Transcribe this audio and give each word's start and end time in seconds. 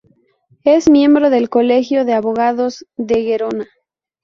Es 0.63 0.89
miembro 0.89 1.29
del 1.29 1.51
Colegio 1.51 2.05
de 2.05 2.13
Abogados 2.13 2.87
de 2.97 3.21
Gerona. 3.23 3.67